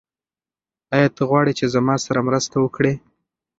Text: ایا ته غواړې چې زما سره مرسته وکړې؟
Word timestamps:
ایا 0.95 1.07
ته 1.15 1.21
غواړې 1.29 1.53
چې 1.59 1.65
زما 1.73 1.95
سره 2.05 2.19
مرسته 2.27 2.55
وکړې؟ 2.59 2.93